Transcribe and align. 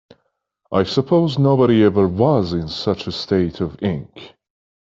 I 0.71 0.81
suppose 0.85 1.37
nobody 1.37 1.83
ever 1.83 2.07
was 2.07 2.53
in 2.53 2.69
such 2.69 3.05
a 3.05 3.11
state 3.11 3.61
of 3.61 3.77
ink. 3.83 4.33